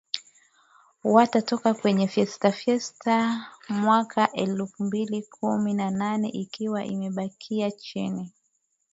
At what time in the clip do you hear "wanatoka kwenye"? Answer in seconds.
1.03-2.07